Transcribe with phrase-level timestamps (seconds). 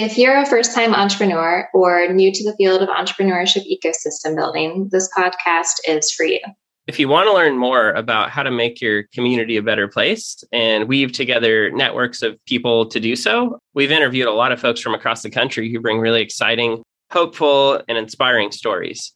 [0.00, 4.88] If you're a first time entrepreneur or new to the field of entrepreneurship ecosystem building,
[4.92, 6.38] this podcast is for you.
[6.86, 10.44] If you want to learn more about how to make your community a better place
[10.52, 14.80] and weave together networks of people to do so, we've interviewed a lot of folks
[14.80, 16.80] from across the country who bring really exciting,
[17.10, 19.12] hopeful, and inspiring stories.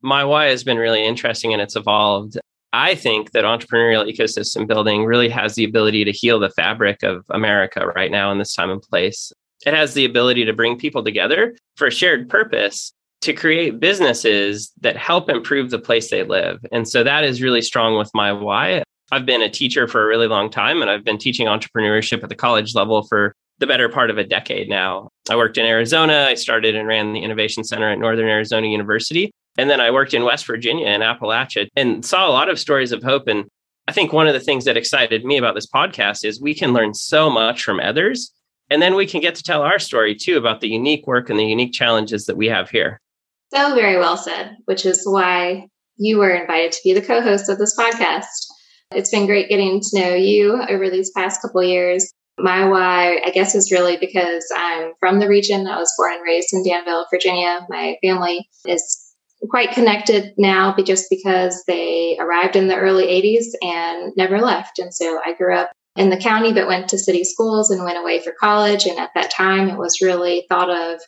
[0.00, 2.38] My why has been really interesting and it's evolved.
[2.72, 7.26] I think that entrepreneurial ecosystem building really has the ability to heal the fabric of
[7.28, 9.30] America right now in this time and place.
[9.66, 12.92] It has the ability to bring people together for a shared purpose
[13.22, 16.58] to create businesses that help improve the place they live.
[16.72, 18.82] And so that is really strong with my why.
[19.12, 22.28] I've been a teacher for a really long time and I've been teaching entrepreneurship at
[22.28, 25.08] the college level for the better part of a decade now.
[25.30, 26.26] I worked in Arizona.
[26.28, 29.30] I started and ran the Innovation Center at Northern Arizona University.
[29.56, 32.90] And then I worked in West Virginia and Appalachia and saw a lot of stories
[32.90, 33.28] of hope.
[33.28, 33.44] And
[33.86, 36.72] I think one of the things that excited me about this podcast is we can
[36.72, 38.32] learn so much from others
[38.72, 41.38] and then we can get to tell our story too about the unique work and
[41.38, 42.98] the unique challenges that we have here.
[43.52, 47.58] So very well said, which is why you were invited to be the co-host of
[47.58, 48.24] this podcast.
[48.92, 52.10] It's been great getting to know you over these past couple years.
[52.38, 55.66] My why, I guess, is really because I'm from the region.
[55.66, 57.60] I was born and raised in Danville, Virginia.
[57.68, 59.14] My family is
[59.50, 64.78] quite connected now just because they arrived in the early 80s and never left.
[64.78, 67.98] And so I grew up in the county, but went to city schools and went
[67.98, 68.86] away for college.
[68.86, 71.00] And at that time, it was really thought of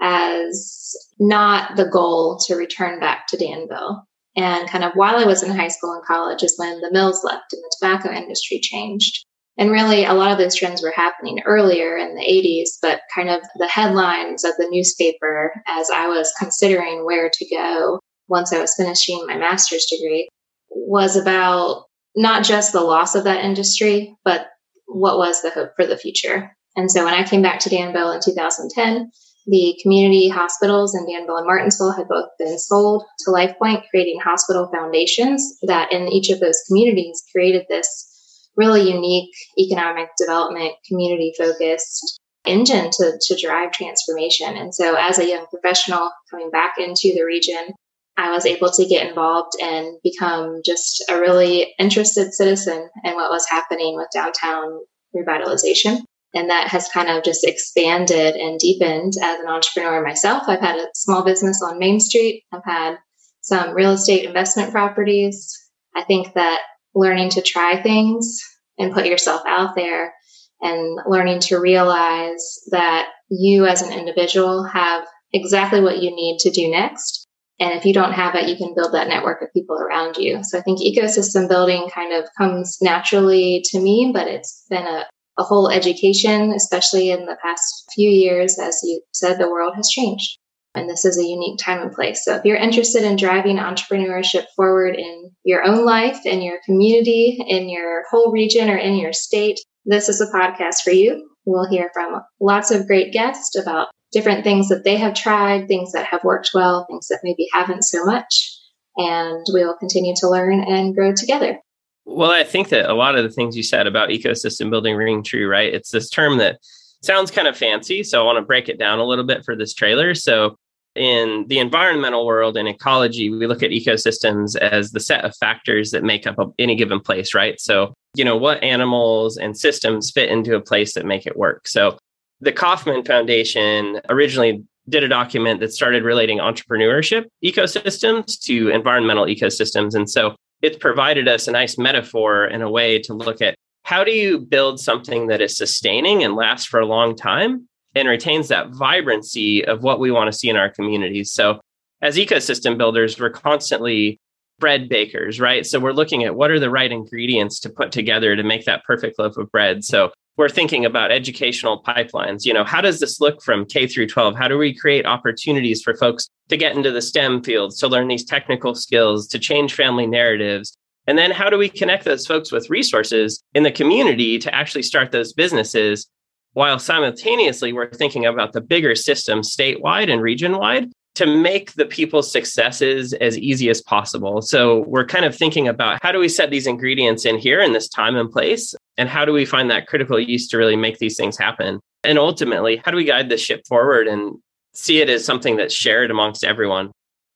[0.00, 4.04] as not the goal to return back to Danville.
[4.36, 7.24] And kind of while I was in high school and college is when the mills
[7.24, 9.24] left and the tobacco industry changed.
[9.58, 13.28] And really, a lot of those trends were happening earlier in the 80s, but kind
[13.28, 18.60] of the headlines of the newspaper as I was considering where to go once I
[18.60, 20.28] was finishing my master's degree
[20.70, 21.86] was about
[22.16, 24.48] not just the loss of that industry, but
[24.86, 26.56] what was the hope for the future.
[26.76, 29.10] And so when I came back to Danville in 2010,
[29.46, 34.68] the community hospitals in Danville and Martinsville had both been sold to LifePoint, creating hospital
[34.72, 42.20] foundations that in each of those communities created this really unique economic development, community focused
[42.44, 44.56] engine to, to drive transformation.
[44.56, 47.74] And so as a young professional coming back into the region,
[48.18, 53.30] I was able to get involved and become just a really interested citizen in what
[53.30, 54.80] was happening with downtown
[55.14, 56.00] revitalization.
[56.34, 60.42] And that has kind of just expanded and deepened as an entrepreneur myself.
[60.48, 62.42] I've had a small business on Main Street.
[62.52, 62.98] I've had
[63.40, 65.56] some real estate investment properties.
[65.94, 66.62] I think that
[66.96, 68.40] learning to try things
[68.78, 70.12] and put yourself out there
[70.60, 76.50] and learning to realize that you as an individual have exactly what you need to
[76.50, 77.27] do next
[77.60, 80.42] and if you don't have it, you can build that network of people around you.
[80.44, 85.04] So I think ecosystem building kind of comes naturally to me, but it's been a,
[85.38, 88.58] a whole education, especially in the past few years.
[88.58, 90.38] As you said, the world has changed.
[90.74, 92.24] And this is a unique time and place.
[92.24, 97.42] So if you're interested in driving entrepreneurship forward in your own life, in your community,
[97.48, 101.28] in your whole region, or in your state, this is a podcast for you.
[101.46, 105.92] We'll hear from lots of great guests about different things that they have tried, things
[105.92, 108.54] that have worked well, things that maybe haven't so much.
[108.96, 111.60] And we will continue to learn and grow together.
[112.04, 115.22] Well, I think that a lot of the things you said about ecosystem building ring
[115.22, 115.72] true, right?
[115.72, 116.58] It's this term that
[117.02, 118.02] sounds kind of fancy.
[118.02, 120.14] So I want to break it down a little bit for this trailer.
[120.14, 120.56] So
[120.94, 125.90] in the environmental world and ecology, we look at ecosystems as the set of factors
[125.90, 127.60] that make up any given place, right?
[127.60, 131.68] So, you know, what animals and systems fit into a place that make it work.
[131.68, 131.98] So
[132.40, 139.94] the Kauffman Foundation originally did a document that started relating entrepreneurship ecosystems to environmental ecosystems.
[139.94, 143.54] And so it's provided us a nice metaphor and a way to look at
[143.84, 148.08] how do you build something that is sustaining and lasts for a long time and
[148.08, 151.32] retains that vibrancy of what we want to see in our communities.
[151.32, 151.60] So
[152.02, 154.20] as ecosystem builders, we're constantly
[154.58, 155.64] bread bakers, right?
[155.66, 158.84] So we're looking at what are the right ingredients to put together to make that
[158.84, 159.84] perfect loaf of bread.
[159.84, 162.46] So we're thinking about educational pipelines.
[162.46, 164.36] You know, how does this look from K through 12?
[164.36, 168.06] How do we create opportunities for folks to get into the STEM fields, to learn
[168.06, 170.76] these technical skills, to change family narratives?
[171.08, 174.84] And then how do we connect those folks with resources in the community to actually
[174.84, 176.08] start those businesses
[176.52, 180.88] while simultaneously we're thinking about the bigger system statewide and region wide
[181.18, 184.40] to make the people's successes as easy as possible.
[184.40, 187.72] So we're kind of thinking about how do we set these ingredients in here in
[187.72, 188.72] this time and place?
[188.96, 191.80] And how do we find that critical yeast to really make these things happen?
[192.04, 194.36] And ultimately, how do we guide the ship forward and
[194.74, 196.92] see it as something that's shared amongst everyone?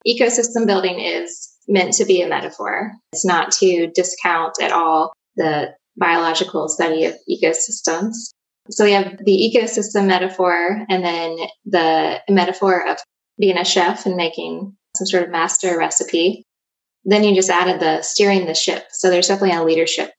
[0.07, 2.93] Ecosystem building is meant to be a metaphor.
[3.13, 8.13] It's not to discount at all the biological study of ecosystems.
[8.71, 12.99] So we have the ecosystem metaphor and then the metaphor of
[13.43, 16.45] being a chef and making some sort of master recipe.
[17.05, 18.87] Then you just added the steering the ship.
[18.93, 20.13] So there's definitely a leadership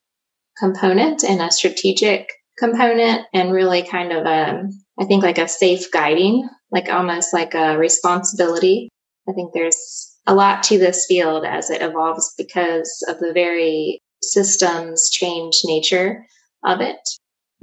[0.60, 2.28] component and a strategic
[2.60, 4.70] component and really kind of a, um,
[5.08, 8.90] think like a safe guiding, like almost like a responsibility.
[9.30, 14.02] I think there's a lot to this field as it evolves because of the very
[14.22, 16.26] systems change nature
[16.66, 17.00] of it.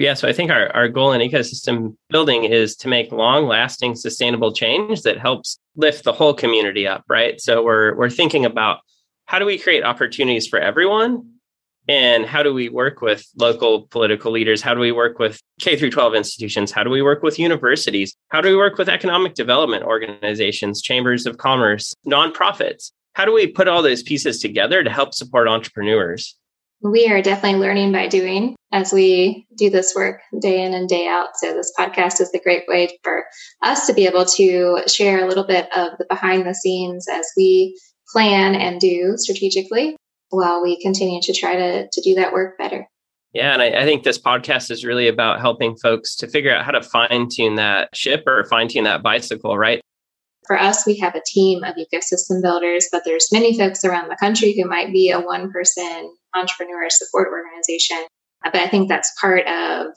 [0.00, 3.96] Yeah, so I think our, our goal in ecosystem building is to make long lasting
[3.96, 7.38] sustainable change that helps lift the whole community up, right?
[7.38, 8.78] So we're we're thinking about
[9.26, 11.34] how do we create opportunities for everyone?
[11.86, 14.62] And how do we work with local political leaders?
[14.62, 16.72] How do we work with k through 12 institutions?
[16.72, 18.16] How do we work with universities?
[18.28, 22.90] How do we work with economic development organizations chambers of commerce nonprofits?
[23.12, 26.38] How do we put all those pieces together to help support entrepreneurs
[26.82, 31.06] we are definitely learning by doing as we do this work day in and day
[31.06, 31.30] out.
[31.34, 33.24] So, this podcast is a great way for
[33.62, 37.26] us to be able to share a little bit of the behind the scenes as
[37.36, 37.78] we
[38.12, 39.96] plan and do strategically
[40.30, 42.86] while we continue to try to, to do that work better.
[43.32, 46.64] Yeah, and I, I, think this podcast is really about helping folks to figure out
[46.64, 49.80] how to fine tune that ship or fine tune that bicycle, right?
[50.50, 54.16] For us, we have a team of ecosystem builders, but there's many folks around the
[54.16, 58.04] country who might be a one person entrepreneur support organization.
[58.42, 59.92] But I think that's part of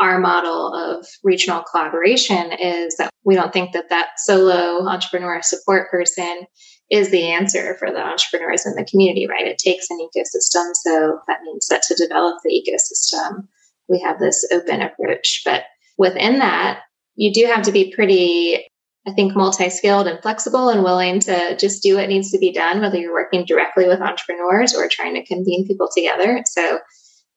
[0.00, 5.90] our model of regional collaboration is that we don't think that that solo entrepreneur support
[5.90, 6.46] person
[6.90, 9.46] is the answer for the entrepreneurs in the community, right?
[9.46, 10.70] It takes an ecosystem.
[10.72, 13.46] So that means that to develop the ecosystem,
[13.90, 15.42] we have this open approach.
[15.44, 15.64] But
[15.98, 16.80] within that,
[17.16, 18.66] you do have to be pretty,
[19.08, 22.52] I think, multi skilled and flexible and willing to just do what needs to be
[22.52, 26.42] done, whether you're working directly with entrepreneurs or trying to convene people together.
[26.46, 26.80] So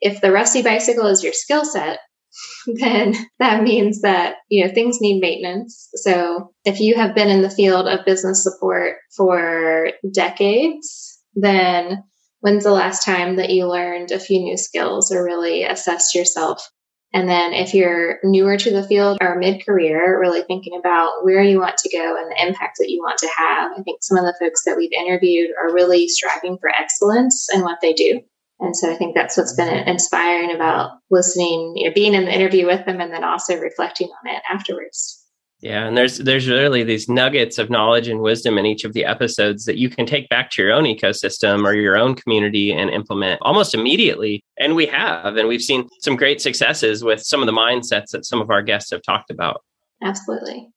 [0.02, 2.00] if the rusty bicycle is your skill set,
[2.68, 7.42] then that means that you know things need maintenance so if you have been in
[7.42, 12.02] the field of business support for decades then
[12.40, 16.66] when's the last time that you learned a few new skills or really assessed yourself
[17.14, 21.60] and then if you're newer to the field or mid-career really thinking about where you
[21.60, 24.26] want to go and the impact that you want to have i think some of
[24.26, 28.22] the folks that we've interviewed are really striving for excellence in what they do
[28.62, 32.34] and so I think that's what's been inspiring about listening, you know, being in the
[32.34, 35.21] interview with them and then also reflecting on it afterwards.
[35.62, 39.06] Yeah, and there's there's really these nuggets of knowledge and wisdom in each of the
[39.06, 42.90] episodes that you can take back to your own ecosystem or your own community and
[42.90, 44.44] implement almost immediately.
[44.58, 48.26] And we have, and we've seen some great successes with some of the mindsets that
[48.26, 49.62] some of our guests have talked about.
[50.04, 50.70] Absolutely.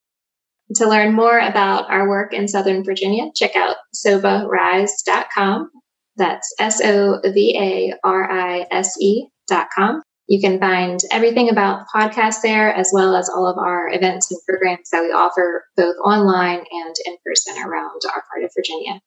[0.74, 5.70] To learn more about our work in Southern Virginia, check out sovarise.com
[6.16, 10.02] that's S O V A R I S E dot com.
[10.26, 14.40] You can find everything about podcasts there, as well as all of our events and
[14.48, 19.00] programs that we offer both online and in person around our part of Virginia.